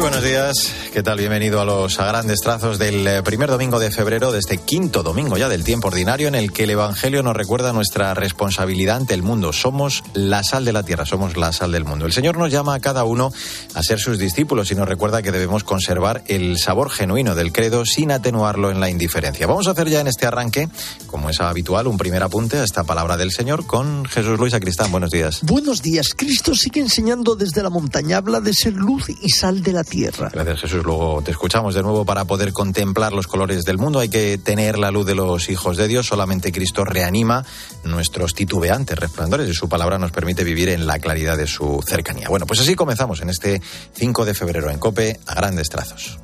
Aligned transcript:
buenos 0.00 0.22
días, 0.22 0.74
¿qué 0.92 1.02
tal? 1.04 1.18
Bienvenido 1.18 1.60
a 1.60 1.64
los 1.64 1.98
grandes 1.98 2.40
trazos 2.40 2.78
del 2.78 3.06
eh, 3.06 3.22
primer 3.22 3.48
domingo 3.48 3.78
de 3.78 3.90
febrero, 3.90 4.32
de 4.32 4.40
este 4.40 4.58
quinto 4.58 5.02
domingo 5.02 5.36
ya 5.36 5.48
del 5.48 5.62
tiempo 5.62 5.88
ordinario, 5.88 6.26
en 6.26 6.34
el 6.34 6.52
que 6.52 6.64
el 6.64 6.70
Evangelio 6.70 7.22
nos 7.22 7.36
recuerda 7.36 7.72
nuestra 7.72 8.12
responsabilidad 8.14 8.96
ante 8.96 9.14
el 9.14 9.22
mundo. 9.22 9.52
Somos 9.52 10.02
la 10.14 10.42
sal 10.42 10.64
de 10.64 10.72
la 10.72 10.82
tierra, 10.82 11.06
somos 11.06 11.36
la 11.36 11.52
sal 11.52 11.72
del 11.72 11.84
mundo. 11.84 12.06
El 12.06 12.12
Señor 12.12 12.36
nos 12.38 12.50
llama 12.50 12.74
a 12.74 12.80
cada 12.80 13.04
uno 13.04 13.32
a 13.74 13.82
ser 13.82 14.00
sus 14.00 14.18
discípulos 14.18 14.72
y 14.72 14.74
nos 14.74 14.88
recuerda 14.88 15.22
que 15.22 15.30
debemos 15.30 15.62
conservar 15.62 16.24
el 16.26 16.58
sabor 16.58 16.90
genuino 16.90 17.34
del 17.34 17.52
credo 17.52 17.84
sin 17.84 18.10
atenuarlo 18.10 18.70
en 18.70 18.80
la 18.80 18.90
indiferencia. 18.90 19.46
Vamos 19.46 19.68
a 19.68 19.72
hacer 19.72 19.88
ya 19.88 20.00
en 20.00 20.08
este 20.08 20.26
arranque, 20.26 20.68
como 21.06 21.30
es 21.30 21.40
habitual, 21.40 21.86
un 21.86 21.98
primer 21.98 22.22
apunte 22.22 22.58
a 22.58 22.64
esta 22.64 22.82
palabra 22.82 23.16
del 23.16 23.30
Señor 23.30 23.66
con 23.66 24.06
Jesús 24.06 24.38
Luis 24.38 24.54
Acristán. 24.54 24.90
Buenos 24.90 25.10
días. 25.10 25.40
Buenos 25.42 25.82
días. 25.82 26.14
Cristo 26.16 26.54
sigue 26.54 26.80
enseñando 26.80 27.36
desde 27.36 27.62
la 27.62 27.70
montaña, 27.70 28.16
habla 28.16 28.40
de 28.40 28.52
ser 28.52 28.74
luz 28.74 29.08
y 29.08 29.30
sal 29.30 29.62
de 29.62 29.72
la 29.72 29.84
tierra. 29.84 30.30
Gracias 30.32 30.62
Jesús. 30.62 30.79
Luego 30.82 31.22
te 31.22 31.30
escuchamos 31.30 31.74
de 31.74 31.82
nuevo 31.82 32.04
para 32.04 32.24
poder 32.24 32.52
contemplar 32.52 33.12
los 33.12 33.26
colores 33.26 33.64
del 33.64 33.78
mundo. 33.78 34.00
Hay 34.00 34.08
que 34.08 34.38
tener 34.38 34.78
la 34.78 34.90
luz 34.90 35.06
de 35.06 35.14
los 35.14 35.48
hijos 35.48 35.76
de 35.76 35.88
Dios. 35.88 36.06
Solamente 36.06 36.52
Cristo 36.52 36.84
reanima 36.84 37.44
nuestros 37.84 38.34
titubeantes 38.34 38.98
resplandores 38.98 39.48
y 39.48 39.54
su 39.54 39.68
palabra 39.68 39.98
nos 39.98 40.12
permite 40.12 40.44
vivir 40.44 40.68
en 40.68 40.86
la 40.86 40.98
claridad 40.98 41.36
de 41.36 41.46
su 41.46 41.82
cercanía. 41.86 42.28
Bueno, 42.28 42.46
pues 42.46 42.60
así 42.60 42.74
comenzamos 42.74 43.20
en 43.20 43.30
este 43.30 43.60
5 43.94 44.24
de 44.24 44.34
febrero 44.34 44.70
en 44.70 44.78
Cope 44.78 45.20
a 45.26 45.34
grandes 45.34 45.68
trazos. 45.68 46.18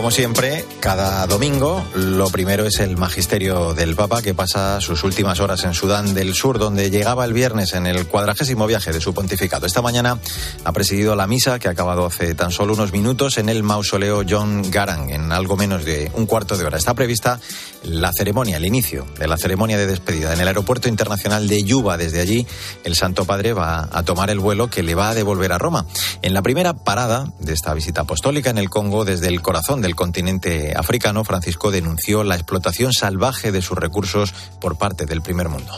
Como 0.00 0.10
siempre, 0.10 0.64
cada 0.80 1.26
domingo 1.26 1.84
lo 1.94 2.30
primero 2.30 2.64
es 2.64 2.80
el 2.80 2.96
magisterio 2.96 3.74
del 3.74 3.94
Papa 3.94 4.22
que 4.22 4.32
pasa 4.32 4.80
sus 4.80 5.04
últimas 5.04 5.40
horas 5.40 5.62
en 5.64 5.74
Sudán 5.74 6.14
del 6.14 6.32
Sur, 6.32 6.58
donde 6.58 6.88
llegaba 6.88 7.26
el 7.26 7.34
viernes 7.34 7.74
en 7.74 7.84
el 7.86 8.06
cuadragésimo 8.06 8.66
viaje 8.66 8.92
de 8.92 9.00
su 9.02 9.12
pontificado. 9.12 9.66
Esta 9.66 9.82
mañana 9.82 10.18
ha 10.64 10.72
presidido 10.72 11.16
la 11.16 11.26
misa 11.26 11.58
que 11.58 11.68
ha 11.68 11.72
acabado 11.72 12.06
hace 12.06 12.34
tan 12.34 12.50
solo 12.50 12.72
unos 12.72 12.92
minutos 12.92 13.36
en 13.36 13.50
el 13.50 13.62
mausoleo 13.62 14.22
John 14.26 14.70
Garang, 14.70 15.10
en 15.10 15.32
algo 15.32 15.58
menos 15.58 15.84
de 15.84 16.10
un 16.14 16.24
cuarto 16.24 16.56
de 16.56 16.64
hora. 16.64 16.78
Está 16.78 16.94
prevista 16.94 17.38
la 17.82 18.10
ceremonia, 18.12 18.56
el 18.56 18.64
inicio 18.64 19.06
de 19.18 19.28
la 19.28 19.36
ceremonia 19.36 19.76
de 19.76 19.86
despedida 19.86 20.32
en 20.32 20.40
el 20.40 20.48
aeropuerto 20.48 20.88
internacional 20.88 21.46
de 21.46 21.62
Yuba. 21.62 21.98
Desde 21.98 22.20
allí, 22.20 22.46
el 22.84 22.94
Santo 22.96 23.26
Padre 23.26 23.52
va 23.52 23.90
a 23.92 24.02
tomar 24.02 24.30
el 24.30 24.38
vuelo 24.38 24.70
que 24.70 24.82
le 24.82 24.94
va 24.94 25.10
a 25.10 25.14
devolver 25.14 25.52
a 25.52 25.58
Roma. 25.58 25.84
En 26.22 26.32
la 26.32 26.40
primera 26.40 26.72
parada 26.72 27.30
de 27.38 27.52
esta 27.52 27.74
visita 27.74 28.02
apostólica 28.02 28.48
en 28.48 28.56
el 28.56 28.70
Congo, 28.70 29.04
desde 29.04 29.28
el 29.28 29.42
corazón 29.42 29.82
del 29.82 29.89
continente 29.94 30.74
africano, 30.76 31.24
Francisco 31.24 31.70
denunció 31.70 32.24
la 32.24 32.34
explotación 32.34 32.92
salvaje 32.92 33.52
de 33.52 33.62
sus 33.62 33.78
recursos 33.78 34.32
por 34.60 34.76
parte 34.76 35.06
del 35.06 35.22
primer 35.22 35.48
mundo. 35.48 35.72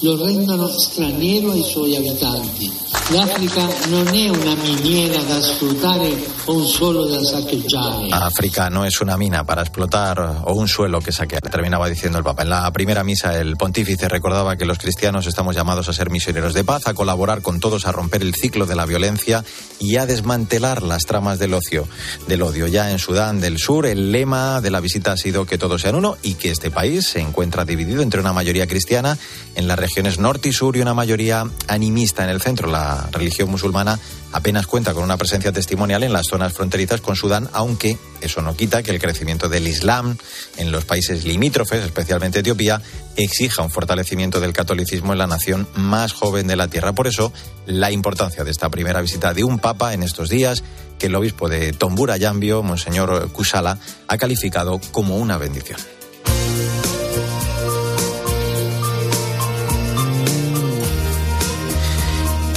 Lo 0.00 0.16
rendono 0.24 0.68
straniero 0.68 1.50
ai 1.50 1.62
suoi 1.62 1.96
abitanti. 1.96 2.70
L'Africa 3.10 3.66
non 3.88 4.06
è 4.08 4.28
una 4.28 4.54
miniera 4.54 5.20
da 5.22 5.40
sfruttare 5.40 6.14
o 6.44 6.56
un 6.56 6.66
suolo 6.66 7.06
da 7.06 7.24
saccheggiare. 7.24 8.08
África 8.10 8.68
no 8.68 8.84
es 8.84 9.00
una 9.00 9.16
mina 9.16 9.44
para 9.44 9.62
explotar 9.62 10.42
o 10.44 10.52
un 10.52 10.68
suelo 10.68 11.00
que 11.00 11.10
saquear, 11.10 11.40
terminaba 11.42 11.88
diciendo 11.88 12.18
el 12.18 12.24
Papa. 12.24 12.42
En 12.42 12.50
la 12.50 12.70
primera 12.70 13.02
misa 13.04 13.38
el 13.38 13.56
pontífice 13.56 14.08
recordaba 14.08 14.56
que 14.56 14.66
los 14.66 14.78
cristianos 14.78 15.26
estamos 15.26 15.56
llamados 15.56 15.88
a 15.88 15.92
ser 15.92 16.10
misioneros 16.10 16.54
de 16.54 16.64
paz, 16.64 16.86
a 16.86 16.94
colaborar 16.94 17.40
con 17.40 17.60
todos 17.60 17.86
a 17.86 17.92
romper 17.92 18.22
el 18.22 18.34
ciclo 18.34 18.66
de 18.66 18.76
la 18.76 18.86
violencia 18.86 19.42
y 19.78 19.96
a 19.96 20.06
desmantelar 20.06 20.82
las 20.82 21.04
tramas 21.04 21.38
del 21.38 21.54
ocio, 21.54 21.88
del 22.26 22.42
odio. 22.42 22.66
Ya 22.66 22.90
en 22.90 22.98
Sudán 22.98 23.40
del 23.40 23.58
Sur 23.58 23.86
el 23.86 24.12
lema 24.12 24.60
de 24.60 24.70
la 24.70 24.80
visita 24.80 25.12
ha 25.12 25.16
sido 25.16 25.46
que 25.46 25.58
todos 25.58 25.80
sean 25.80 25.94
uno 25.94 26.16
y 26.22 26.34
que 26.34 26.50
este 26.50 26.70
país 26.70 27.06
se 27.06 27.20
encuentra 27.20 27.64
dividido 27.64 28.02
entre 28.02 28.20
una 28.20 28.32
mayoría 28.32 28.66
cristiana 28.66 29.16
en 29.54 29.66
las 29.66 29.78
regiones 29.88 30.18
norte 30.18 30.50
y 30.50 30.52
sur 30.52 30.76
y 30.76 30.82
una 30.82 30.92
mayoría 30.92 31.46
animista 31.66 32.22
en 32.22 32.28
el 32.28 32.42
centro. 32.42 32.70
La 32.70 33.08
religión 33.10 33.50
musulmana 33.50 33.98
apenas 34.32 34.66
cuenta 34.66 34.92
con 34.92 35.02
una 35.02 35.16
presencia 35.16 35.50
testimonial 35.50 36.02
en 36.02 36.12
las 36.12 36.26
zonas 36.26 36.52
fronterizas 36.52 37.00
con 37.00 37.16
Sudán, 37.16 37.48
aunque 37.54 37.96
eso 38.20 38.42
no 38.42 38.54
quita 38.54 38.82
que 38.82 38.90
el 38.90 39.00
crecimiento 39.00 39.48
del 39.48 39.66
Islam 39.66 40.18
en 40.58 40.70
los 40.70 40.84
países 40.84 41.24
limítrofes, 41.24 41.82
especialmente 41.82 42.40
Etiopía, 42.40 42.82
exija 43.16 43.62
un 43.62 43.70
fortalecimiento 43.70 44.40
del 44.40 44.52
catolicismo 44.52 45.12
en 45.12 45.20
la 45.20 45.26
nación 45.26 45.66
más 45.74 46.12
joven 46.12 46.46
de 46.46 46.56
la 46.56 46.68
tierra. 46.68 46.92
Por 46.92 47.06
eso, 47.06 47.32
la 47.64 47.90
importancia 47.90 48.44
de 48.44 48.50
esta 48.50 48.68
primera 48.68 49.00
visita 49.00 49.32
de 49.32 49.42
un 49.42 49.58
papa 49.58 49.94
en 49.94 50.02
estos 50.02 50.28
días, 50.28 50.62
que 50.98 51.06
el 51.06 51.14
obispo 51.14 51.48
de 51.48 51.72
Tombura 51.72 52.18
Yambio, 52.18 52.62
Monseñor 52.62 53.32
Kusala, 53.32 53.78
ha 54.06 54.18
calificado 54.18 54.78
como 54.92 55.16
una 55.16 55.38
bendición. 55.38 55.78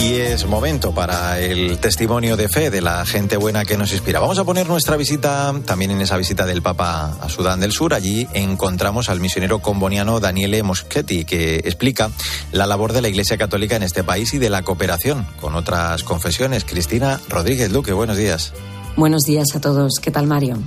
Y 0.01 0.15
es 0.15 0.47
momento 0.47 0.95
para 0.95 1.39
el 1.39 1.77
testimonio 1.77 2.35
de 2.35 2.49
fe 2.49 2.71
de 2.71 2.81
la 2.81 3.05
gente 3.05 3.37
buena 3.37 3.65
que 3.65 3.77
nos 3.77 3.91
inspira. 3.91 4.19
Vamos 4.19 4.39
a 4.39 4.43
poner 4.43 4.67
nuestra 4.67 4.97
visita 4.97 5.53
también 5.63 5.91
en 5.91 6.01
esa 6.01 6.17
visita 6.17 6.47
del 6.47 6.63
Papa 6.63 7.17
a 7.21 7.29
Sudán 7.29 7.59
del 7.59 7.71
Sur. 7.71 7.93
Allí 7.93 8.27
encontramos 8.33 9.09
al 9.09 9.19
misionero 9.19 9.59
comboniano 9.59 10.19
Daniele 10.19 10.63
Moschetti, 10.63 11.23
que 11.23 11.57
explica 11.57 12.09
la 12.51 12.65
labor 12.65 12.93
de 12.93 13.03
la 13.03 13.09
Iglesia 13.09 13.37
Católica 13.37 13.75
en 13.75 13.83
este 13.83 14.03
país 14.03 14.33
y 14.33 14.39
de 14.39 14.49
la 14.49 14.63
cooperación 14.63 15.27
con 15.39 15.53
otras 15.53 16.01
confesiones. 16.01 16.65
Cristina 16.65 17.21
Rodríguez 17.29 17.71
Luque, 17.71 17.93
buenos 17.93 18.17
días. 18.17 18.53
Buenos 18.97 19.21
días 19.21 19.55
a 19.55 19.61
todos. 19.61 19.99
¿Qué 20.01 20.09
tal, 20.09 20.25
Mario? 20.25 20.57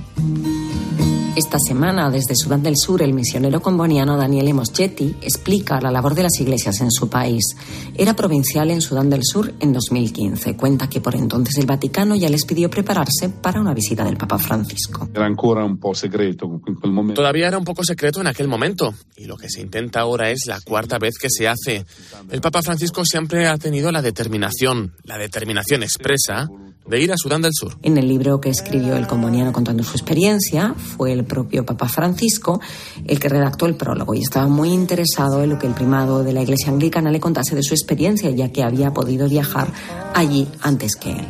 Esta 1.35 1.57
semana, 1.59 2.09
desde 2.09 2.33
Sudán 2.33 2.63
del 2.63 2.77
Sur, 2.77 3.01
el 3.01 3.13
misionero 3.13 3.61
comboniano 3.61 4.15
Daniele 4.15 4.53
Moschetti 4.53 5.17
explica 5.21 5.81
la 5.81 5.91
labor 5.91 6.15
de 6.15 6.23
las 6.23 6.39
iglesias 6.39 6.79
en 6.79 6.91
su 6.91 7.09
país. 7.09 7.57
Era 7.93 8.15
provincial 8.15 8.71
en 8.71 8.79
Sudán 8.79 9.09
del 9.09 9.19
Sur 9.25 9.53
en 9.59 9.73
2015. 9.73 10.55
Cuenta 10.55 10.87
que 10.87 11.01
por 11.01 11.13
entonces 11.13 11.57
el 11.57 11.65
Vaticano 11.65 12.15
ya 12.15 12.29
les 12.29 12.45
pidió 12.45 12.69
prepararse 12.69 13.27
para 13.27 13.59
una 13.59 13.73
visita 13.73 14.05
del 14.05 14.15
Papa 14.15 14.37
Francisco. 14.37 15.09
Era 15.13 15.25
ancora 15.25 15.65
un 15.65 15.77
po' 15.77 15.93
segreto 15.93 16.45
in 16.67 16.77
quel 16.79 16.93
momento. 16.93 17.19
Todavía 17.21 17.49
era 17.49 17.57
un 17.57 17.65
poco 17.65 17.83
secreto 17.83 18.21
en 18.21 18.27
aquel 18.27 18.47
momento, 18.47 18.93
y 19.17 19.25
lo 19.25 19.35
que 19.35 19.49
se 19.49 19.59
intenta 19.59 19.99
ahora 19.99 20.31
es 20.31 20.45
la 20.47 20.61
cuarta 20.61 20.99
vez 20.99 21.15
que 21.17 21.27
se 21.29 21.49
hace. 21.49 21.85
El 22.31 22.39
Papa 22.39 22.61
Francisco 22.61 23.03
siempre 23.03 23.45
ha 23.47 23.57
tenido 23.57 23.91
la 23.91 24.01
determinación, 24.01 24.93
la 25.03 25.17
determinación 25.17 25.83
expresa, 25.83 26.47
de 26.87 27.01
ir 27.01 27.11
a 27.11 27.15
Sudán 27.17 27.41
del 27.41 27.51
Sur. 27.53 27.77
En 27.81 27.97
el 27.97 28.07
libro 28.07 28.39
que 28.39 28.49
escribió 28.49 28.95
el 28.95 29.07
comboniano 29.07 29.51
contando 29.51 29.83
su 29.83 29.91
experiencia, 29.91 30.73
fue 30.75 31.11
el 31.11 31.25
propio 31.25 31.65
Papa 31.65 31.87
Francisco 31.87 32.59
el 33.07 33.19
que 33.19 33.29
redactó 33.29 33.65
el 33.65 33.75
prólogo 33.75 34.13
y 34.13 34.21
estaba 34.21 34.47
muy 34.47 34.69
interesado 34.69 35.43
en 35.43 35.49
lo 35.49 35.59
que 35.59 35.67
el 35.67 35.73
primado 35.73 36.23
de 36.23 36.33
la 36.33 36.41
Iglesia 36.41 36.69
Anglicana 36.69 37.11
le 37.11 37.19
contase 37.19 37.55
de 37.55 37.63
su 37.63 37.73
experiencia, 37.73 38.29
ya 38.31 38.51
que 38.51 38.63
había 38.63 38.93
podido 38.93 39.27
viajar 39.27 39.71
allí 40.13 40.47
antes 40.61 40.95
que 40.95 41.11
él. 41.11 41.25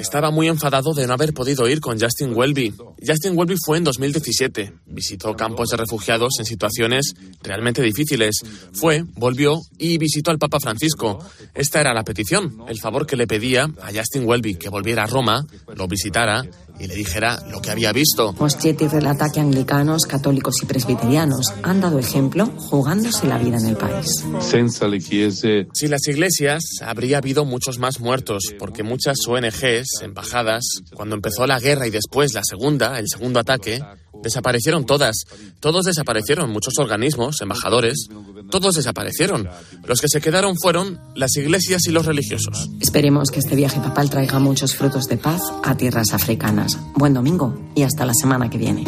Estaba 0.00 0.30
muy 0.30 0.48
enfadado 0.48 0.94
de 0.94 1.06
no 1.06 1.12
haber 1.12 1.34
podido 1.34 1.68
ir 1.68 1.80
con 1.80 2.00
Justin 2.00 2.32
Welby. 2.34 2.74
Justin 3.06 3.36
Welby 3.36 3.56
fue 3.64 3.78
en 3.78 3.84
2017. 3.84 4.72
Visitó 4.86 5.34
campos 5.34 5.68
de 5.68 5.76
refugiados 5.76 6.34
en 6.38 6.44
situaciones 6.44 7.14
realmente 7.42 7.82
difíciles. 7.82 8.36
Fue, 8.72 9.04
volvió 9.14 9.60
y 9.78 9.98
visitó 9.98 10.30
al 10.30 10.38
Papa 10.38 10.60
Francisco. 10.60 11.18
Esta 11.54 11.80
era 11.80 11.92
la 11.92 12.04
petición, 12.04 12.62
el 12.68 12.78
favor 12.78 13.06
que 13.06 13.16
le 13.16 13.26
pedía 13.32 13.64
a 13.80 13.90
Justin 13.90 14.28
Welby 14.28 14.56
que 14.56 14.68
volviera 14.68 15.04
a 15.04 15.06
Roma, 15.06 15.46
lo 15.74 15.88
visitara 15.88 16.44
y 16.78 16.86
le 16.86 16.94
dijera 16.94 17.42
lo 17.50 17.62
que 17.62 17.70
había 17.70 17.90
visto. 17.90 18.34
Moschetti 18.34 18.88
relata 18.88 19.30
que 19.32 19.40
anglicanos, 19.40 20.04
católicos 20.04 20.56
y 20.62 20.66
presbiterianos 20.66 21.46
han 21.62 21.80
dado 21.80 21.98
ejemplo 21.98 22.44
jugándose 22.58 23.26
la 23.26 23.38
vida 23.38 23.56
en 23.56 23.68
el 23.68 23.76
país. 23.78 24.22
Sin 24.40 25.90
las 25.90 26.08
iglesias 26.08 26.62
habría 26.84 27.16
habido 27.16 27.46
muchos 27.46 27.78
más 27.78 28.00
muertos, 28.00 28.52
porque 28.58 28.82
muchas 28.82 29.16
ONGs, 29.26 30.02
embajadas, 30.02 30.82
cuando 30.94 31.14
empezó 31.14 31.46
la 31.46 31.58
guerra 31.58 31.86
y 31.86 31.90
después 31.90 32.34
la 32.34 32.42
segunda, 32.44 32.98
el 32.98 33.08
segundo 33.08 33.40
ataque, 33.40 33.80
desaparecieron 34.22 34.86
todas. 34.86 35.24
Todos 35.60 35.84
desaparecieron, 35.84 36.50
muchos 36.50 36.74
organismos, 36.78 37.40
embajadores, 37.40 38.08
todos 38.50 38.74
desaparecieron. 38.74 39.48
Los 39.86 40.00
que 40.00 40.08
se 40.08 40.20
quedaron 40.20 40.56
fueron 40.56 41.00
las 41.14 41.36
iglesias 41.36 41.86
y 41.86 41.90
los 41.90 42.06
religiosos. 42.06 42.70
Esperemos 42.80 43.30
que 43.30 43.40
este 43.40 43.56
viaje 43.56 43.80
papal 43.80 44.10
traiga 44.10 44.38
muchos 44.38 44.74
frutos 44.74 45.06
de 45.06 45.16
paz 45.16 45.42
a 45.62 45.76
tierras 45.76 46.12
africanas. 46.12 46.78
Buen 46.94 47.14
domingo 47.14 47.58
y 47.74 47.82
hasta 47.82 48.04
la 48.04 48.14
semana 48.14 48.50
que 48.50 48.58
viene. 48.58 48.84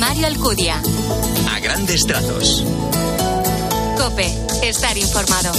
Mario 0.00 0.26
Alcudia. 0.26 0.82
A 1.48 1.60
grandes 1.60 2.04
trazos. 2.06 2.64
Cope. 3.96 4.26
Estar 4.62 4.96
informado. 4.96 5.52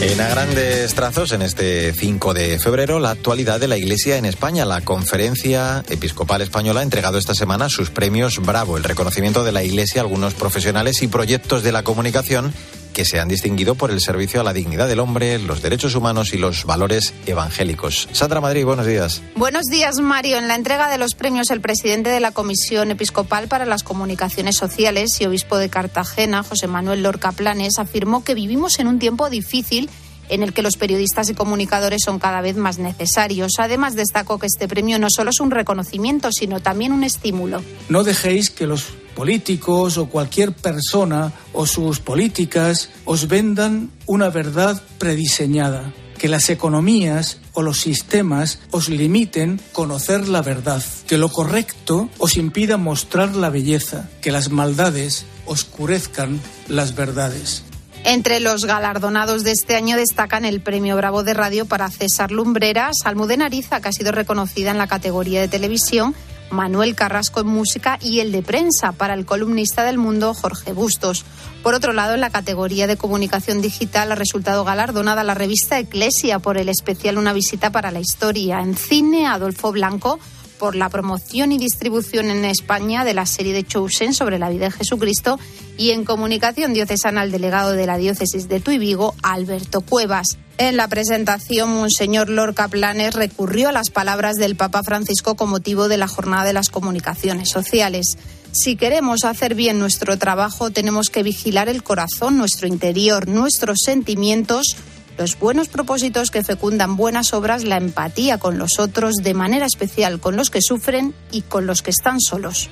En 0.00 0.20
a 0.20 0.28
grandes 0.28 0.94
trazos, 0.94 1.32
en 1.32 1.42
este 1.42 1.92
5 1.92 2.32
de 2.32 2.60
febrero, 2.60 3.00
la 3.00 3.10
actualidad 3.10 3.58
de 3.58 3.66
la 3.66 3.76
Iglesia 3.76 4.16
en 4.16 4.26
España. 4.26 4.64
La 4.64 4.80
Conferencia 4.80 5.84
Episcopal 5.88 6.40
Española 6.40 6.80
ha 6.80 6.82
entregado 6.84 7.18
esta 7.18 7.34
semana 7.34 7.68
sus 7.68 7.90
premios 7.90 8.38
Bravo, 8.38 8.76
el 8.76 8.84
reconocimiento 8.84 9.42
de 9.42 9.50
la 9.50 9.64
Iglesia 9.64 10.00
a 10.00 10.04
algunos 10.04 10.34
profesionales 10.34 11.02
y 11.02 11.08
proyectos 11.08 11.64
de 11.64 11.72
la 11.72 11.82
comunicación 11.82 12.52
que 12.92 13.04
se 13.04 13.20
han 13.20 13.28
distinguido 13.28 13.74
por 13.74 13.90
el 13.90 14.00
servicio 14.00 14.40
a 14.40 14.44
la 14.44 14.52
dignidad 14.52 14.88
del 14.88 15.00
hombre, 15.00 15.38
los 15.38 15.62
derechos 15.62 15.94
humanos 15.94 16.32
y 16.32 16.38
los 16.38 16.64
valores 16.64 17.14
evangélicos. 17.26 18.08
Sandra 18.12 18.40
Madrid, 18.40 18.64
buenos 18.64 18.86
días. 18.86 19.22
Buenos 19.36 19.66
días, 19.66 19.98
Mario. 20.00 20.38
En 20.38 20.48
la 20.48 20.54
entrega 20.54 20.90
de 20.90 20.98
los 20.98 21.14
premios, 21.14 21.50
el 21.50 21.60
presidente 21.60 22.10
de 22.10 22.20
la 22.20 22.32
Comisión 22.32 22.90
Episcopal 22.90 23.48
para 23.48 23.66
las 23.66 23.82
Comunicaciones 23.82 24.56
Sociales 24.56 25.10
y 25.20 25.26
obispo 25.26 25.58
de 25.58 25.68
Cartagena, 25.68 26.42
José 26.42 26.66
Manuel 26.66 27.02
Lorca 27.02 27.32
Planes, 27.32 27.78
afirmó 27.78 28.24
que 28.24 28.34
vivimos 28.34 28.78
en 28.78 28.88
un 28.88 28.98
tiempo 28.98 29.30
difícil 29.30 29.88
en 30.28 30.42
el 30.42 30.52
que 30.52 30.62
los 30.62 30.76
periodistas 30.76 31.30
y 31.30 31.34
comunicadores 31.34 32.02
son 32.04 32.18
cada 32.18 32.40
vez 32.40 32.56
más 32.56 32.78
necesarios. 32.78 33.52
Además, 33.58 33.94
destacó 33.94 34.38
que 34.38 34.46
este 34.46 34.68
premio 34.68 34.98
no 34.98 35.08
solo 35.10 35.30
es 35.30 35.40
un 35.40 35.50
reconocimiento, 35.50 36.30
sino 36.32 36.60
también 36.60 36.92
un 36.92 37.04
estímulo. 37.04 37.62
No 37.88 38.04
dejéis 38.04 38.50
que 38.50 38.66
los 38.66 38.84
políticos 39.14 39.98
o 39.98 40.06
cualquier 40.06 40.52
persona 40.52 41.32
o 41.52 41.66
sus 41.66 41.98
políticas 41.98 42.90
os 43.04 43.26
vendan 43.26 43.90
una 44.06 44.30
verdad 44.30 44.80
prediseñada 44.98 45.92
que 46.18 46.28
las 46.28 46.50
economías 46.50 47.38
o 47.52 47.62
los 47.62 47.80
sistemas 47.80 48.58
os 48.70 48.88
limiten 48.88 49.60
conocer 49.72 50.28
la 50.28 50.42
verdad, 50.42 50.82
que 51.06 51.16
lo 51.16 51.30
correcto 51.30 52.10
os 52.18 52.36
impida 52.36 52.76
mostrar 52.76 53.34
la 53.34 53.50
belleza, 53.50 54.08
que 54.20 54.32
las 54.32 54.50
maldades 54.50 55.24
oscurezcan 55.46 56.40
las 56.68 56.94
verdades. 56.94 57.62
Entre 58.04 58.40
los 58.40 58.64
galardonados 58.64 59.42
de 59.44 59.52
este 59.52 59.76
año 59.76 59.96
destacan 59.96 60.44
el 60.44 60.60
Premio 60.60 60.96
Bravo 60.96 61.24
de 61.24 61.34
Radio 61.34 61.66
para 61.66 61.90
César 61.90 62.30
Lumbreras, 62.30 62.96
Almudena 63.04 63.46
Ariza, 63.46 63.80
que 63.80 63.88
ha 63.88 63.92
sido 63.92 64.12
reconocida 64.12 64.70
en 64.70 64.78
la 64.78 64.86
categoría 64.86 65.40
de 65.40 65.48
televisión, 65.48 66.14
Manuel 66.50 66.94
Carrasco 66.94 67.40
en 67.40 67.48
música 67.48 67.98
y 68.00 68.20
el 68.20 68.32
de 68.32 68.42
prensa 68.42 68.92
para 68.92 69.14
el 69.14 69.26
columnista 69.26 69.84
del 69.84 69.98
mundo 69.98 70.32
Jorge 70.32 70.72
Bustos. 70.72 71.24
Por 71.62 71.74
otro 71.74 71.92
lado, 71.92 72.14
en 72.14 72.20
la 72.20 72.30
categoría 72.30 72.86
de 72.86 72.96
comunicación 72.96 73.60
digital 73.60 74.12
ha 74.12 74.14
resultado 74.14 74.64
galardonada 74.64 75.24
la 75.24 75.34
revista 75.34 75.78
Eclesia 75.78 76.38
por 76.38 76.56
el 76.56 76.68
especial 76.68 77.18
Una 77.18 77.32
visita 77.32 77.70
para 77.70 77.90
la 77.90 78.00
historia. 78.00 78.60
En 78.60 78.76
cine, 78.76 79.26
Adolfo 79.26 79.72
Blanco 79.72 80.18
por 80.58 80.76
la 80.76 80.88
promoción 80.88 81.52
y 81.52 81.58
distribución 81.58 82.30
en 82.30 82.44
España 82.44 83.04
de 83.04 83.14
la 83.14 83.26
serie 83.26 83.54
de 83.54 83.64
Chosen 83.64 84.12
sobre 84.12 84.38
la 84.38 84.50
vida 84.50 84.66
de 84.66 84.72
Jesucristo 84.72 85.38
y 85.76 85.90
en 85.90 86.04
comunicación 86.04 86.74
diocesana 86.74 87.22
al 87.22 87.30
delegado 87.30 87.72
de 87.72 87.86
la 87.86 87.96
diócesis 87.96 88.48
de 88.48 88.60
Tuy 88.60 88.78
Vigo, 88.78 89.14
Alberto 89.22 89.80
Cuevas. 89.80 90.38
En 90.58 90.76
la 90.76 90.88
presentación, 90.88 91.72
Monseñor 91.72 92.28
Lorca 92.28 92.66
Planes 92.66 93.14
recurrió 93.14 93.68
a 93.68 93.72
las 93.72 93.90
palabras 93.90 94.36
del 94.36 94.56
Papa 94.56 94.82
Francisco 94.82 95.36
con 95.36 95.50
motivo 95.50 95.88
de 95.88 95.98
la 95.98 96.08
Jornada 96.08 96.44
de 96.44 96.52
las 96.52 96.68
Comunicaciones 96.68 97.48
Sociales. 97.48 98.18
Si 98.50 98.74
queremos 98.74 99.24
hacer 99.24 99.54
bien 99.54 99.78
nuestro 99.78 100.18
trabajo, 100.18 100.70
tenemos 100.70 101.10
que 101.10 101.22
vigilar 101.22 101.68
el 101.68 101.84
corazón, 101.84 102.36
nuestro 102.36 102.66
interior, 102.66 103.28
nuestros 103.28 103.78
sentimientos, 103.84 104.74
los 105.18 105.38
buenos 105.38 105.68
propósitos 105.68 106.30
que 106.30 106.44
fecundan 106.44 106.96
buenas 106.96 107.34
obras, 107.34 107.64
la 107.64 107.76
empatía 107.76 108.38
con 108.38 108.56
los 108.56 108.78
otros, 108.78 109.16
de 109.16 109.34
manera 109.34 109.66
especial 109.66 110.20
con 110.20 110.36
los 110.36 110.48
que 110.48 110.62
sufren 110.62 111.12
y 111.32 111.42
con 111.42 111.66
los 111.66 111.82
que 111.82 111.90
están 111.90 112.20
solos. 112.20 112.70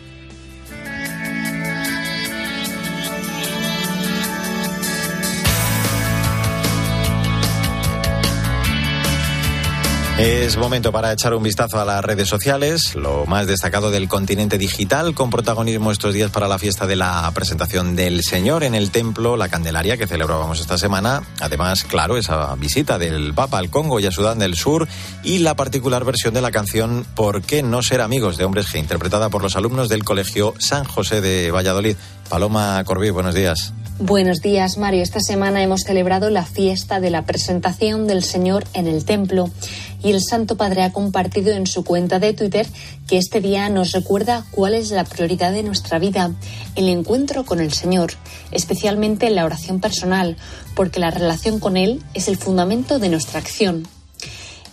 Es 10.18 10.56
momento 10.56 10.92
para 10.92 11.12
echar 11.12 11.34
un 11.34 11.42
vistazo 11.42 11.78
a 11.78 11.84
las 11.84 12.02
redes 12.02 12.26
sociales, 12.26 12.94
lo 12.94 13.26
más 13.26 13.46
destacado 13.46 13.90
del 13.90 14.08
continente 14.08 14.56
digital, 14.56 15.12
con 15.12 15.28
protagonismo 15.28 15.92
estos 15.92 16.14
días 16.14 16.30
para 16.30 16.48
la 16.48 16.58
fiesta 16.58 16.86
de 16.86 16.96
la 16.96 17.30
presentación 17.34 17.96
del 17.96 18.22
Señor 18.22 18.64
en 18.64 18.74
el 18.74 18.90
templo 18.90 19.36
La 19.36 19.50
Candelaria 19.50 19.98
que 19.98 20.06
celebrábamos 20.06 20.58
esta 20.58 20.78
semana. 20.78 21.22
Además, 21.42 21.84
claro, 21.84 22.16
esa 22.16 22.54
visita 22.54 22.98
del 22.98 23.34
Papa 23.34 23.58
al 23.58 23.68
Congo 23.68 24.00
y 24.00 24.06
a 24.06 24.10
Sudán 24.10 24.38
del 24.38 24.54
Sur 24.54 24.88
y 25.22 25.40
la 25.40 25.54
particular 25.54 26.06
versión 26.06 26.32
de 26.32 26.40
la 26.40 26.50
canción 26.50 27.04
¿Por 27.14 27.42
qué 27.42 27.62
no 27.62 27.82
ser 27.82 28.00
amigos? 28.00 28.38
de 28.38 28.44
Hombres 28.44 28.72
G, 28.72 28.78
interpretada 28.78 29.28
por 29.28 29.42
los 29.42 29.54
alumnos 29.54 29.90
del 29.90 30.02
Colegio 30.02 30.54
San 30.58 30.84
José 30.84 31.20
de 31.20 31.50
Valladolid. 31.50 31.96
Paloma 32.30 32.82
Corbí, 32.84 33.10
buenos 33.10 33.34
días. 33.34 33.74
Buenos 33.98 34.40
días, 34.42 34.76
Mario. 34.76 35.02
Esta 35.02 35.20
semana 35.20 35.62
hemos 35.62 35.82
celebrado 35.82 36.28
la 36.28 36.44
fiesta 36.44 37.00
de 37.00 37.08
la 37.08 37.22
presentación 37.22 38.06
del 38.06 38.22
Señor 38.22 38.64
en 38.74 38.88
el 38.88 39.06
templo 39.06 39.50
y 40.06 40.12
el 40.12 40.22
Santo 40.22 40.56
Padre 40.56 40.84
ha 40.84 40.92
compartido 40.92 41.52
en 41.52 41.66
su 41.66 41.82
cuenta 41.82 42.20
de 42.20 42.32
Twitter 42.32 42.64
que 43.08 43.18
este 43.18 43.40
día 43.40 43.68
nos 43.70 43.90
recuerda 43.90 44.46
cuál 44.52 44.74
es 44.74 44.92
la 44.92 45.02
prioridad 45.02 45.50
de 45.50 45.64
nuestra 45.64 45.98
vida, 45.98 46.30
el 46.76 46.88
encuentro 46.88 47.44
con 47.44 47.58
el 47.58 47.72
Señor, 47.72 48.12
especialmente 48.52 49.28
la 49.30 49.44
oración 49.44 49.80
personal, 49.80 50.36
porque 50.76 51.00
la 51.00 51.10
relación 51.10 51.58
con 51.58 51.76
Él 51.76 52.04
es 52.14 52.28
el 52.28 52.36
fundamento 52.36 53.00
de 53.00 53.08
nuestra 53.08 53.40
acción. 53.40 53.88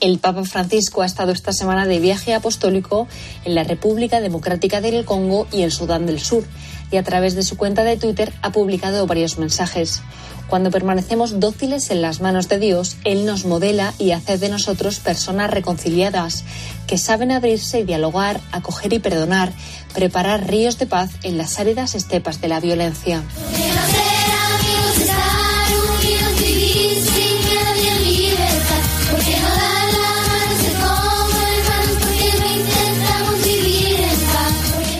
El 0.02 0.20
Papa 0.20 0.44
Francisco 0.44 1.02
ha 1.02 1.08
estado 1.08 1.32
esta 1.32 1.52
semana 1.52 1.88
de 1.88 2.00
viaje 2.00 2.36
apostólico 2.36 3.08
en 3.44 3.56
la 3.56 3.64
República 3.64 4.22
Democrática 4.22 4.82
del 4.82 5.04
Congo 5.04 5.48
y 5.52 5.64
en 5.64 5.72
Sudán 5.72 6.06
del 6.06 6.20
Sur 6.20 6.44
y 6.92 6.98
a 6.98 7.04
través 7.04 7.34
de 7.34 7.42
su 7.42 7.58
cuenta 7.58 7.84
de 7.84 7.98
Twitter 7.98 8.32
ha 8.44 8.52
publicado 8.52 9.08
varios 9.08 9.40
mensajes. 9.40 10.04
Cuando 10.48 10.72
permanecemos 10.72 11.40
dóciles 11.40 11.90
en 11.90 12.01
las 12.01 12.22
manos 12.22 12.48
de 12.48 12.60
Dios, 12.60 12.98
Él 13.04 13.25
nos 13.25 13.45
modela 13.45 13.94
y 13.98 14.12
hace 14.12 14.38
de 14.38 14.50
nosotros 14.50 15.00
personas 15.00 15.50
reconciliadas, 15.50 16.44
que 16.86 16.98
saben 16.98 17.31
abrirse 17.31 17.80
y 17.80 17.84
dialogar, 17.84 18.40
acoger 18.51 18.94
y 18.94 19.00
perdonar, 19.00 19.51
preparar 19.94 20.48
ríos 20.48 20.78
de 20.78 20.86
paz 20.86 21.10
en 21.24 21.38
las 21.38 21.60
áridas 21.60 21.95
estepas 21.95 22.42
de 22.42 22.48
la 22.50 22.60
violencia. 22.60 23.24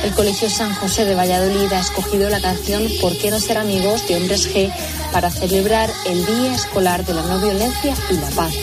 El 0.04 0.12
Colegio 0.12 0.50
San 0.50 0.76
José 0.76 1.06
de 1.06 1.16
Valladolid 1.16 1.72
ha 1.74 1.80
escogido 1.80 2.30
la 2.30 2.40
canción 2.40 2.88
¿Por 3.02 3.18
qué 3.18 3.32
no 3.32 3.40
ser 3.40 3.58
amigos? 3.58 4.08
de 4.08 4.16
Hombres 4.16 4.54
G 4.54 4.72
para 5.14 5.30
celebrar 5.30 5.90
el 6.08 6.26
Día 6.26 6.56
Escolar 6.56 7.06
de 7.06 7.14
la 7.14 7.22
No 7.22 7.40
Violencia 7.40 7.96
y 8.10 8.16
la 8.16 8.30
Paz. 8.32 8.54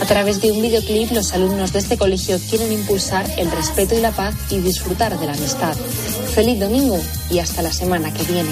A 0.00 0.06
través 0.06 0.40
de 0.40 0.50
un 0.50 0.60
videoclip, 0.60 1.12
los 1.12 1.32
alumnos 1.34 1.72
de 1.72 1.78
este 1.78 1.96
colegio 1.96 2.38
quieren 2.50 2.72
impulsar 2.72 3.30
el 3.38 3.50
respeto 3.50 3.94
y 3.94 4.00
la 4.00 4.10
paz 4.10 4.34
y 4.50 4.58
disfrutar 4.58 5.18
de 5.18 5.26
la 5.26 5.34
amistad. 5.34 5.76
Feliz 6.34 6.58
domingo 6.58 6.98
y 7.30 7.38
hasta 7.38 7.62
la 7.62 7.72
semana 7.72 8.12
que 8.12 8.24
viene. 8.24 8.50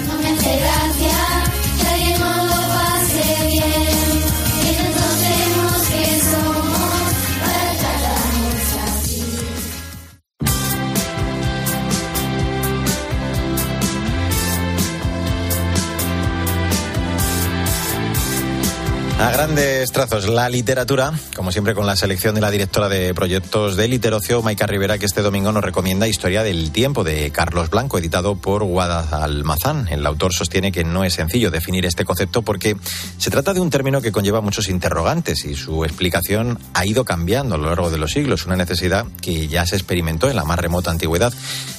A 19.19 19.31
grandes 19.31 19.91
trazos, 19.91 20.27
la 20.27 20.49
literatura, 20.49 21.13
como 21.35 21.51
siempre 21.51 21.73
con 21.73 21.85
la 21.85 21.95
selección 21.95 22.35
de 22.35 22.41
la 22.41 22.51
directora 22.51 22.89
de 22.89 23.13
proyectos 23.13 23.77
de 23.77 23.87
Literocio, 23.87 24.41
Maika 24.41 24.67
Rivera, 24.67 24.97
que 24.97 25.05
este 25.05 25.21
domingo 25.21 25.51
nos 25.51 25.63
recomienda 25.63 26.07
Historia 26.07 26.43
del 26.43 26.71
Tiempo 26.71 27.05
de 27.05 27.31
Carlos 27.31 27.69
Blanco, 27.69 27.97
editado 27.97 28.35
por 28.35 28.63
Guadalmazán. 28.63 29.87
El 29.89 30.05
autor 30.05 30.33
sostiene 30.33 30.73
que 30.73 30.83
no 30.83 31.05
es 31.05 31.13
sencillo 31.13 31.51
definir 31.51 31.85
este 31.85 32.03
concepto 32.03 32.41
porque 32.41 32.75
se 33.17 33.29
trata 33.29 33.53
de 33.53 33.61
un 33.61 33.69
término 33.69 34.01
que 34.01 34.11
conlleva 34.11 34.41
muchos 34.41 34.67
interrogantes 34.67 35.45
y 35.45 35.55
su 35.55 35.85
explicación 35.85 36.59
ha 36.73 36.85
ido 36.85 37.05
cambiando 37.05 37.55
a 37.55 37.57
lo 37.57 37.67
largo 37.67 37.89
de 37.89 37.99
los 37.99 38.11
siglos, 38.11 38.45
una 38.45 38.57
necesidad 38.57 39.05
que 39.21 39.47
ya 39.47 39.65
se 39.65 39.75
experimentó 39.75 40.29
en 40.29 40.35
la 40.35 40.43
más 40.43 40.59
remota 40.59 40.91
antigüedad. 40.91 41.31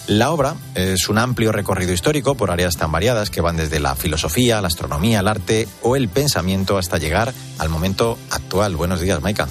La 0.06 0.30
obra 0.30 0.54
es 0.74 1.08
un 1.08 1.18
amplio 1.18 1.50
recorrido 1.50 1.92
histórico 1.92 2.34
por 2.34 2.50
áreas 2.50 2.76
tan 2.76 2.92
variadas 2.92 3.30
que 3.30 3.40
van 3.40 3.56
desde 3.56 3.80
la 3.80 3.94
filosofía, 3.96 4.60
la 4.60 4.68
astronomía, 4.68 5.20
el 5.20 5.28
arte 5.28 5.66
o 5.82 5.96
el 5.96 6.08
pensamiento 6.08 6.76
hasta 6.76 6.98
llegar 6.98 7.23
al 7.58 7.68
momento 7.68 8.18
actual. 8.30 8.76
Buenos 8.76 9.00
días, 9.00 9.20
Maika. 9.22 9.48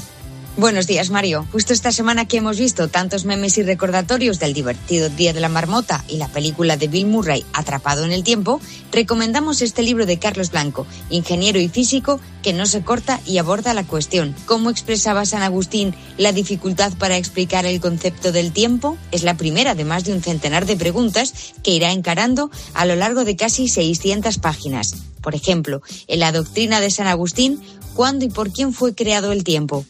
Buenos 0.56 0.86
días, 0.86 1.10
Mario. 1.10 1.48
Justo 1.52 1.74
esta 1.74 1.92
semana 1.92 2.28
que 2.28 2.38
hemos 2.38 2.60
visto 2.60 2.88
tantos 2.88 3.26
memes 3.26 3.58
y 3.58 3.64
recordatorios 3.64 4.38
del 4.38 4.54
divertido 4.54 5.10
Día 5.10 5.34
de 5.34 5.40
la 5.40 5.50
Marmota 5.50 6.06
y 6.08 6.18
la 6.18 6.28
película 6.28 6.78
de 6.78 6.88
Bill 6.88 7.08
Murray, 7.08 7.44
Atrapado 7.54 8.06
en 8.06 8.12
el 8.12 8.24
Tiempo, 8.24 8.62
recomendamos 8.92 9.64
este 9.64 9.82
libro 9.82 10.06
de 10.06 10.20
Carlos 10.20 10.52
Blanco, 10.52 10.86
ingeniero 11.10 11.60
y 11.60 11.70
físico, 11.70 12.20
que 12.44 12.54
no 12.54 12.68
se 12.68 12.84
corta 12.84 13.20
y 13.26 13.40
aborda 13.40 13.74
la 13.74 13.84
cuestión. 13.84 14.36
¿Cómo 14.46 14.70
expresaba 14.70 15.26
San 15.26 15.42
Agustín 15.42 15.96
la 16.20 16.32
dificultad 16.34 16.94
para 17.00 17.18
explicar 17.18 17.66
el 17.66 17.82
concepto 17.82 18.32
del 18.32 18.52
tiempo? 18.52 18.96
Es 19.12 19.24
la 19.24 19.38
primera 19.38 19.74
de 19.74 19.86
más 19.86 20.04
de 20.04 20.14
un 20.14 20.22
centenar 20.22 20.68
de 20.68 20.78
preguntas 20.78 21.34
que 21.64 21.72
irá 21.72 21.92
encarando 21.92 22.52
a 22.76 22.86
lo 22.86 22.96
largo 22.96 23.26
de 23.26 23.36
casi 23.36 23.70
600 23.70 24.38
páginas. 24.38 24.98
Por 25.20 25.34
ejemplo, 25.34 25.82
en 26.08 26.20
la 26.20 26.32
doctrina 26.32 26.80
de 26.80 26.92
San 26.92 27.08
Agustín, 27.08 27.60
¿cuándo 27.96 28.24
y 28.24 28.30
por 28.30 28.52
quién 28.52 28.72
fue 28.72 28.94
creado 28.94 29.32
el 29.32 29.44
tiempo? 29.44 29.84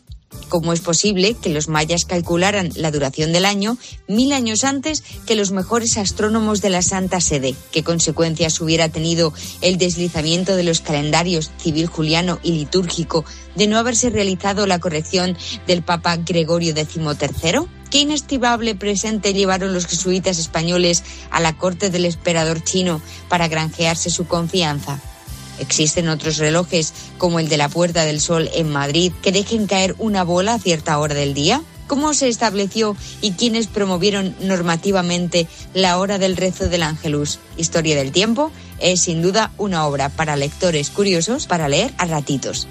¿Cómo 0.49 0.73
es 0.73 0.81
posible 0.81 1.33
que 1.33 1.49
los 1.49 1.67
mayas 1.67 2.05
calcularan 2.05 2.69
la 2.75 2.91
duración 2.91 3.33
del 3.33 3.45
año 3.45 3.77
mil 4.07 4.33
años 4.33 4.63
antes 4.63 5.03
que 5.25 5.35
los 5.35 5.51
mejores 5.51 5.97
astrónomos 5.97 6.61
de 6.61 6.69
la 6.69 6.81
Santa 6.81 7.21
Sede? 7.21 7.55
¿Qué 7.71 7.83
consecuencias 7.83 8.61
hubiera 8.61 8.89
tenido 8.89 9.33
el 9.61 9.77
deslizamiento 9.77 10.55
de 10.55 10.63
los 10.63 10.81
calendarios 10.81 11.51
civil 11.57 11.87
juliano 11.87 12.39
y 12.43 12.51
litúrgico 12.51 13.25
de 13.55 13.67
no 13.67 13.77
haberse 13.77 14.09
realizado 14.09 14.67
la 14.67 14.79
corrección 14.79 15.37
del 15.65 15.81
Papa 15.81 16.17
Gregorio 16.17 16.73
XIII? 16.73 17.67
¿Qué 17.89 17.99
inestimable 17.99 18.75
presente 18.75 19.33
llevaron 19.33 19.73
los 19.73 19.85
jesuitas 19.85 20.39
españoles 20.39 21.03
a 21.29 21.39
la 21.39 21.57
corte 21.57 21.89
del 21.89 22.05
emperador 22.05 22.63
chino 22.63 23.01
para 23.29 23.47
granjearse 23.47 24.09
su 24.09 24.25
confianza? 24.25 24.99
Existen 25.59 26.09
otros 26.09 26.37
relojes, 26.37 26.93
como 27.17 27.39
el 27.39 27.49
de 27.49 27.57
la 27.57 27.69
Puerta 27.69 28.05
del 28.05 28.19
Sol 28.19 28.49
en 28.53 28.71
Madrid, 28.71 29.11
que 29.21 29.31
dejen 29.31 29.67
caer 29.67 29.95
una 29.99 30.23
bola 30.23 30.55
a 30.55 30.59
cierta 30.59 30.97
hora 30.99 31.15
del 31.15 31.33
día. 31.33 31.61
¿Cómo 31.87 32.13
se 32.13 32.27
estableció 32.27 32.95
y 33.21 33.33
quiénes 33.33 33.67
promovieron 33.67 34.35
normativamente 34.41 35.47
la 35.73 35.99
hora 35.99 36.17
del 36.17 36.37
rezo 36.37 36.69
del 36.69 36.83
Ángelus? 36.83 37.39
Historia 37.57 37.95
del 37.95 38.11
tiempo 38.11 38.51
es 38.79 39.01
sin 39.01 39.21
duda 39.21 39.51
una 39.57 39.85
obra 39.85 40.09
para 40.09 40.35
lectores 40.35 40.89
curiosos 40.89 41.45
para 41.45 41.67
leer 41.67 41.93
a 41.97 42.05
ratitos. 42.05 42.67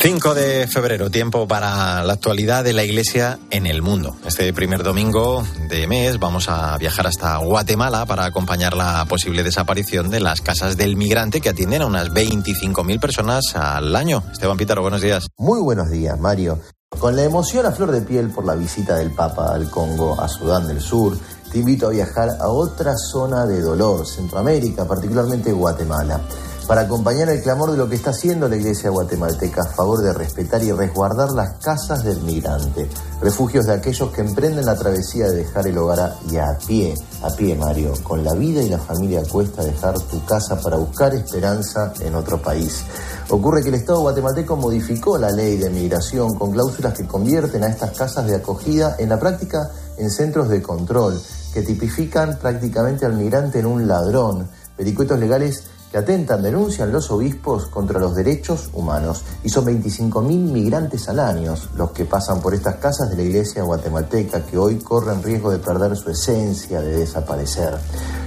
...5 0.00 0.32
de 0.32 0.68
febrero, 0.68 1.10
tiempo 1.10 1.48
para 1.48 2.04
la 2.04 2.12
actualidad 2.12 2.62
de 2.62 2.72
la 2.72 2.84
Iglesia 2.84 3.40
en 3.50 3.66
el 3.66 3.82
mundo. 3.82 4.16
Este 4.24 4.52
primer 4.52 4.84
domingo 4.84 5.44
de 5.68 5.88
mes 5.88 6.20
vamos 6.20 6.48
a 6.48 6.78
viajar 6.78 7.08
hasta 7.08 7.36
Guatemala 7.38 8.06
para 8.06 8.24
acompañar 8.24 8.76
la 8.76 9.04
posible 9.06 9.42
desaparición 9.42 10.08
de 10.08 10.20
las 10.20 10.40
casas 10.40 10.76
del 10.76 10.96
migrante 10.96 11.40
que 11.40 11.48
atienden 11.48 11.82
a 11.82 11.86
unas 11.86 12.10
25.000 12.10 13.00
personas 13.00 13.56
al 13.56 13.96
año. 13.96 14.22
Esteban 14.30 14.56
Pítaro, 14.56 14.82
buenos 14.82 15.02
días. 15.02 15.26
Muy 15.36 15.60
buenos 15.60 15.90
días, 15.90 16.18
Mario. 16.20 16.60
Con 16.96 17.16
la 17.16 17.24
emoción 17.24 17.66
a 17.66 17.72
flor 17.72 17.90
de 17.90 18.02
piel 18.02 18.30
por 18.30 18.46
la 18.46 18.54
visita 18.54 18.94
del 18.94 19.10
Papa 19.10 19.52
al 19.52 19.68
Congo, 19.68 20.20
a 20.20 20.28
Sudán 20.28 20.68
del 20.68 20.80
Sur, 20.80 21.18
te 21.50 21.58
invito 21.58 21.88
a 21.88 21.90
viajar 21.90 22.28
a 22.40 22.48
otra 22.48 22.94
zona 22.96 23.46
de 23.46 23.60
dolor, 23.60 24.06
Centroamérica, 24.06 24.86
particularmente 24.86 25.50
Guatemala 25.50 26.20
para 26.68 26.82
acompañar 26.82 27.30
el 27.30 27.40
clamor 27.40 27.72
de 27.72 27.78
lo 27.78 27.88
que 27.88 27.96
está 27.96 28.10
haciendo 28.10 28.46
la 28.46 28.56
Iglesia 28.56 28.90
guatemalteca 28.90 29.62
a 29.62 29.72
favor 29.72 30.02
de 30.02 30.12
respetar 30.12 30.62
y 30.62 30.70
resguardar 30.70 31.32
las 31.32 31.54
casas 31.64 32.04
del 32.04 32.20
migrante, 32.20 32.90
refugios 33.22 33.64
de 33.64 33.72
aquellos 33.72 34.10
que 34.10 34.20
emprenden 34.20 34.66
la 34.66 34.76
travesía 34.76 35.30
de 35.30 35.36
dejar 35.36 35.66
el 35.66 35.78
hogar 35.78 36.14
y 36.30 36.36
a 36.36 36.58
pie, 36.58 36.94
a 37.22 37.30
pie 37.30 37.56
Mario, 37.56 37.94
con 38.02 38.22
la 38.22 38.34
vida 38.34 38.62
y 38.62 38.68
la 38.68 38.76
familia 38.76 39.22
cuesta 39.22 39.64
dejar 39.64 39.98
tu 39.98 40.22
casa 40.26 40.60
para 40.60 40.76
buscar 40.76 41.14
esperanza 41.14 41.94
en 42.00 42.14
otro 42.14 42.42
país. 42.42 42.84
Ocurre 43.30 43.62
que 43.62 43.70
el 43.70 43.76
Estado 43.76 44.02
guatemalteco 44.02 44.54
modificó 44.54 45.16
la 45.16 45.30
ley 45.30 45.56
de 45.56 45.70
migración 45.70 46.34
con 46.34 46.52
cláusulas 46.52 46.92
que 46.92 47.06
convierten 47.06 47.64
a 47.64 47.68
estas 47.68 47.96
casas 47.96 48.26
de 48.26 48.36
acogida 48.36 48.94
en 48.98 49.08
la 49.08 49.18
práctica 49.18 49.70
en 49.96 50.10
centros 50.10 50.50
de 50.50 50.60
control, 50.60 51.18
que 51.54 51.62
tipifican 51.62 52.38
prácticamente 52.38 53.06
al 53.06 53.14
migrante 53.14 53.58
en 53.58 53.64
un 53.64 53.88
ladrón, 53.88 54.50
vericuetos 54.76 55.18
legales 55.18 55.64
que 55.90 55.98
atentan, 55.98 56.42
denuncian 56.42 56.92
los 56.92 57.10
obispos 57.10 57.66
contra 57.66 57.98
los 57.98 58.14
derechos 58.14 58.70
humanos. 58.72 59.24
Y 59.42 59.48
son 59.48 59.66
25.000 59.66 60.22
migrantes 60.22 61.08
al 61.08 61.20
año 61.20 61.54
los 61.76 61.90
que 61.92 62.04
pasan 62.04 62.40
por 62.40 62.54
estas 62.54 62.76
casas 62.76 63.10
de 63.10 63.16
la 63.16 63.22
iglesia 63.22 63.62
guatemalteca 63.62 64.44
que 64.44 64.58
hoy 64.58 64.78
corren 64.78 65.22
riesgo 65.22 65.50
de 65.50 65.58
perder 65.58 65.96
su 65.96 66.10
esencia, 66.10 66.80
de 66.80 66.98
desaparecer. 66.98 67.78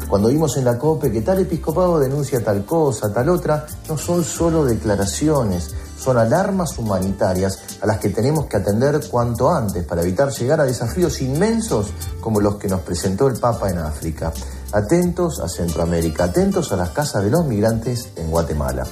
Cuando 0.10 0.30
vimos 0.30 0.58
en 0.58 0.66
la 0.66 0.78
COPE 0.78 1.12
que 1.12 1.22
tal 1.22 1.40
episcopado 1.40 2.00
denuncia 2.00 2.44
tal 2.44 2.66
cosa, 2.66 3.14
tal 3.14 3.30
otra, 3.30 3.66
no 3.88 3.98
son 3.98 4.24
solo 4.24 4.66
declaraciones, 4.66 5.74
son 6.02 6.18
alarmas 6.18 6.78
humanitarias 6.80 7.60
a 7.82 7.86
las 7.86 8.00
que 8.00 8.10
tenemos 8.10 8.48
que 8.48 8.58
atender 8.58 9.00
cuanto 9.10 9.52
antes 9.52 9.84
para 9.86 10.02
evitar 10.02 10.32
llegar 10.32 10.60
a 10.60 10.66
desafíos 10.66 11.22
inmensos 11.22 11.94
como 12.20 12.42
los 12.42 12.56
que 12.56 12.68
nos 12.68 12.82
presentó 12.82 13.28
el 13.28 13.40
Papa 13.40 13.70
en 13.70 13.78
África. 13.78 14.34
Atentos 14.72 15.40
a 15.40 15.48
Centroamérica, 15.48 16.26
atentos 16.26 16.72
a 16.72 16.78
las 16.78 16.90
casas 16.90 17.24
de 17.24 17.30
los 17.30 17.46
migrantes 17.46 18.10
en 18.16 18.32
Guatemala. 18.32 18.84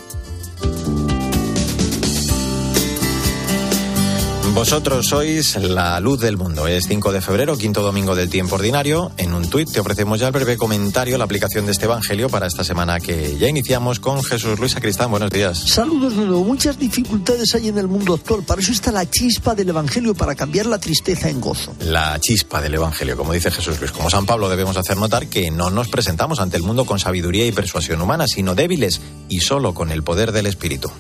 Vosotros 4.60 5.06
sois 5.08 5.56
la 5.56 5.98
luz 6.02 6.20
del 6.20 6.36
mundo. 6.36 6.68
Es 6.68 6.84
5 6.90 7.14
de 7.14 7.22
febrero, 7.22 7.58
quinto 7.58 7.82
domingo 7.82 8.14
del 8.14 8.30
tiempo 8.30 8.56
ordinario. 8.56 9.10
En 9.16 9.34
un 9.34 9.50
tuit 9.50 9.72
te 9.72 9.80
ofrecemos 9.80 10.20
ya 10.20 10.28
el 10.28 10.34
breve 10.34 10.58
comentario, 10.58 11.18
la 11.18 11.24
aplicación 11.24 11.66
de 11.66 11.72
este 11.72 11.86
evangelio 11.86 12.28
para 12.28 12.46
esta 12.46 12.66
semana 12.66 13.00
que 13.00 13.38
ya 13.38 13.48
iniciamos 13.48 14.02
con 14.02 14.22
Jesús 14.22 14.60
Luis 14.60 14.74
Sacristán. 14.74 15.12
Buenos 15.12 15.30
días. 15.30 15.60
Saludos 15.66 16.18
de 16.18 16.26
nuevo. 16.26 16.44
Muchas 16.44 16.78
dificultades 16.78 17.56
hay 17.56 17.70
en 17.70 17.78
el 17.78 17.88
mundo 17.88 18.16
actual. 18.16 18.44
Para 18.44 18.60
eso 18.60 18.74
está 18.74 18.92
la 18.92 19.10
chispa 19.10 19.56
del 19.56 19.70
evangelio, 19.70 20.14
para 20.14 20.36
cambiar 20.36 20.66
la 20.66 20.78
tristeza 20.78 21.30
en 21.30 21.40
gozo. 21.40 21.74
La 21.80 22.20
chispa 22.20 22.60
del 22.60 22.74
evangelio, 22.74 23.16
como 23.16 23.32
dice 23.32 23.52
Jesús 23.52 23.80
Luis. 23.80 23.94
Como 23.94 24.10
San 24.10 24.26
Pablo 24.26 24.50
debemos 24.50 24.76
hacer 24.76 24.98
notar 24.98 25.28
que 25.28 25.52
no 25.52 25.70
nos 25.70 25.88
presentamos 25.88 26.42
ante 26.42 26.58
el 26.58 26.64
mundo 26.64 26.84
con 26.84 27.00
sabiduría 27.00 27.48
y 27.48 27.54
persuasión 27.54 28.02
humana, 28.02 28.28
sino 28.28 28.56
débiles 28.56 29.00
y 29.30 29.40
solo 29.40 29.74
con 29.74 29.90
el 29.90 30.04
poder 30.04 30.34
del 30.34 30.48
Espíritu. 30.48 30.92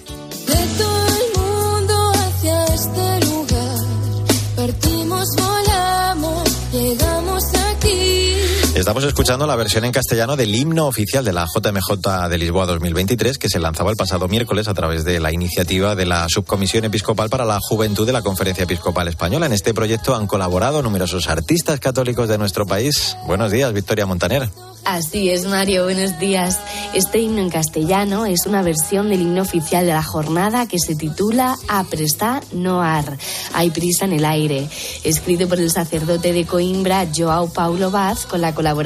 Estamos 8.89 9.03
escuchando 9.03 9.45
la 9.45 9.55
versión 9.55 9.85
en 9.85 9.91
castellano 9.91 10.35
del 10.35 10.55
himno 10.55 10.87
oficial 10.87 11.23
de 11.23 11.31
la 11.31 11.45
JMJ 11.45 12.27
de 12.27 12.37
Lisboa 12.39 12.65
2023 12.65 13.37
que 13.37 13.47
se 13.47 13.59
lanzaba 13.59 13.91
el 13.91 13.95
pasado 13.95 14.27
miércoles 14.27 14.67
a 14.67 14.73
través 14.73 15.05
de 15.05 15.19
la 15.19 15.31
iniciativa 15.31 15.93
de 15.93 16.07
la 16.07 16.25
Subcomisión 16.27 16.85
Episcopal 16.85 17.29
para 17.29 17.45
la 17.45 17.59
Juventud 17.61 18.07
de 18.07 18.13
la 18.13 18.23
Conferencia 18.23 18.63
Episcopal 18.63 19.07
Española. 19.07 19.45
En 19.45 19.53
este 19.53 19.75
proyecto 19.75 20.15
han 20.15 20.25
colaborado 20.25 20.81
numerosos 20.81 21.29
artistas 21.29 21.79
católicos 21.79 22.27
de 22.29 22.39
nuestro 22.39 22.65
país. 22.65 23.15
Buenos 23.27 23.51
días, 23.51 23.71
Victoria 23.73 24.07
Montaner. 24.07 24.49
Así 24.85 25.29
es, 25.29 25.45
Mario, 25.45 25.83
buenos 25.83 26.17
días. 26.19 26.57
Este 26.95 27.19
himno 27.19 27.41
en 27.41 27.49
castellano 27.49 28.25
es 28.25 28.47
una 28.47 28.63
versión 28.63 29.09
del 29.09 29.21
himno 29.21 29.43
oficial 29.43 29.85
de 29.85 29.91
la 29.91 30.01
jornada 30.01 30.67
que 30.67 30.79
se 30.79 30.95
titula 30.95 31.57
Apresta 31.67 32.41
Noar, 32.53 33.17
Hay 33.53 33.69
prisa 33.69 34.05
en 34.05 34.13
el 34.13 34.25
aire, 34.25 34.67
escrito 35.03 35.47
por 35.47 35.59
el 35.59 35.69
sacerdote 35.69 36.33
de 36.33 36.45
Coimbra, 36.45 37.05
Joao 37.15 37.49
Paulo 37.49 37.91
Vaz, 37.91 38.25
con 38.25 38.41
la 38.41 38.55
colaboración 38.55 38.78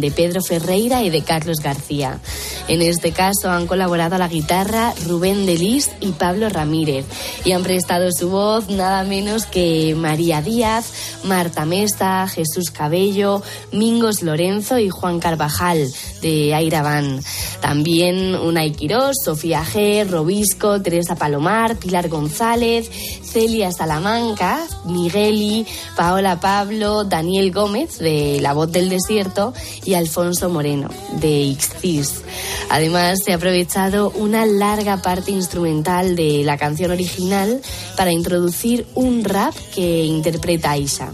de 0.00 0.10
Pedro 0.10 0.40
Ferreira 0.42 1.02
y 1.02 1.10
de 1.10 1.22
Carlos 1.22 1.58
García. 1.58 2.18
En 2.66 2.80
este 2.80 3.12
caso 3.12 3.50
han 3.50 3.66
colaborado 3.66 4.14
a 4.14 4.18
la 4.18 4.28
guitarra 4.28 4.94
Rubén 5.06 5.44
Delis 5.44 5.90
y 6.00 6.12
Pablo 6.12 6.48
Ramírez, 6.48 7.04
y 7.44 7.52
han 7.52 7.62
prestado 7.62 8.10
su 8.10 8.30
voz 8.30 8.70
nada 8.70 9.04
menos 9.04 9.44
que 9.44 9.94
María 9.94 10.40
Díaz, 10.40 10.92
Marta 11.24 11.66
Mesta, 11.66 12.26
Jesús 12.26 12.70
Cabello, 12.70 13.42
Mingos 13.70 14.22
Lorenzo 14.22 14.78
y 14.78 14.88
Juan 14.88 15.20
Carlos 15.20 15.34
Bajal 15.38 15.92
de 16.22 16.54
Airaban. 16.54 17.20
También 17.60 18.34
Unai 18.36 18.72
Quirós, 18.72 19.16
Sofía 19.24 19.64
G, 19.64 20.08
Robisco, 20.08 20.80
Teresa 20.80 21.16
Palomar, 21.16 21.76
Pilar 21.76 22.08
González, 22.08 22.90
Celia 23.34 23.72
Salamanca, 23.72 24.64
Migueli, 24.84 25.66
Paola 25.96 26.38
Pablo, 26.38 27.02
Daniel 27.02 27.50
Gómez 27.50 27.98
de 27.98 28.38
La 28.40 28.52
Voz 28.52 28.70
del 28.70 28.88
Desierto 28.88 29.52
y 29.84 29.94
Alfonso 29.94 30.48
Moreno 30.48 30.88
de 31.20 31.40
Ixcis. 31.42 32.22
Además, 32.70 33.18
se 33.24 33.32
ha 33.32 33.34
aprovechado 33.34 34.10
una 34.10 34.46
larga 34.46 35.02
parte 35.02 35.32
instrumental 35.32 36.14
de 36.14 36.44
la 36.44 36.56
canción 36.58 36.92
original 36.92 37.60
para 37.96 38.12
introducir 38.12 38.86
un 38.94 39.24
rap 39.24 39.52
que 39.74 40.04
interpreta 40.04 40.70
Aisha. 40.70 41.10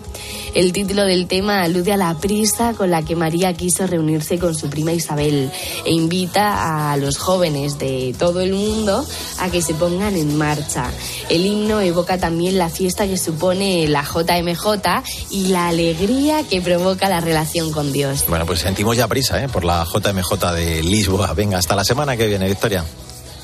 El 0.54 0.72
título 0.72 1.04
del 1.04 1.28
tema 1.28 1.62
alude 1.62 1.92
a 1.92 1.96
la 1.96 2.14
prisa 2.18 2.74
con 2.74 2.90
la 2.90 3.02
que 3.02 3.14
María 3.14 3.54
quiso 3.54 3.86
reunirse 3.86 4.38
con 4.38 4.54
su 4.54 4.68
prima 4.68 4.92
Isabel 4.92 5.50
e 5.84 5.92
invita 5.92 6.92
a 6.92 6.96
los 6.96 7.18
jóvenes 7.18 7.78
de 7.78 8.14
todo 8.18 8.40
el 8.40 8.52
mundo 8.52 9.04
a 9.38 9.50
que 9.50 9.62
se 9.62 9.74
pongan 9.74 10.16
en 10.16 10.36
marcha. 10.36 10.90
El 11.28 11.46
himno 11.46 11.80
evoca 11.80 12.18
también 12.18 12.58
la 12.58 12.68
fiesta 12.68 13.06
que 13.06 13.16
supone 13.16 13.86
la 13.86 14.02
JMJ 14.02 15.04
y 15.30 15.46
la 15.48 15.68
alegría 15.68 16.42
que 16.42 16.60
provoca 16.60 17.08
la 17.08 17.20
relación 17.20 17.70
con 17.70 17.92
Dios. 17.92 18.24
Bueno, 18.28 18.44
pues 18.44 18.60
sentimos 18.60 18.96
ya 18.96 19.06
prisa 19.06 19.42
¿eh? 19.42 19.48
por 19.48 19.64
la 19.64 19.84
JMJ 19.84 20.52
de 20.52 20.82
Lisboa. 20.82 21.32
Venga, 21.34 21.58
hasta 21.58 21.76
la 21.76 21.84
semana 21.84 22.16
que 22.16 22.26
viene, 22.26 22.48
Victoria. 22.48 22.84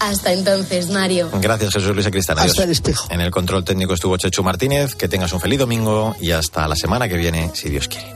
Hasta 0.00 0.32
entonces, 0.32 0.88
Mario. 0.90 1.30
Gracias, 1.40 1.74
Jesús 1.74 1.94
Luis 1.94 2.08
Cristian. 2.08 2.38
Hasta 2.38 2.64
el 2.64 2.70
espejo. 2.70 3.08
En 3.10 3.20
el 3.20 3.30
control 3.30 3.64
técnico 3.64 3.94
estuvo 3.94 4.16
Chechu 4.16 4.42
Martínez. 4.42 4.94
Que 4.94 5.08
tengas 5.08 5.32
un 5.32 5.40
feliz 5.40 5.58
domingo 5.58 6.16
y 6.20 6.32
hasta 6.32 6.66
la 6.68 6.76
semana 6.76 7.08
que 7.08 7.16
viene, 7.16 7.50
si 7.54 7.68
Dios 7.68 7.88
quiere. 7.88 8.14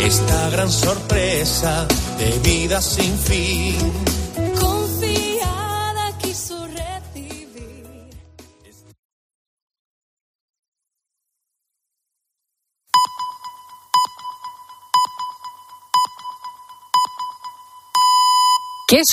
Esta 0.00 0.50
gran 0.50 0.70
sorpresa 0.70 1.86
de 2.18 2.38
vida 2.40 2.80
sin 2.80 3.16
fin 3.18 4.21